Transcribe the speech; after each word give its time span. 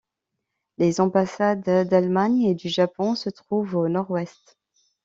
Les 0.79 0.99
ambassades 0.99 1.61
d'Allemagne 1.87 2.41
et 2.41 2.55
du 2.55 2.69
Japon 2.69 3.13
se 3.13 3.29
trouvent 3.29 3.75
au 3.75 3.87
nord-ouest. 3.87 4.57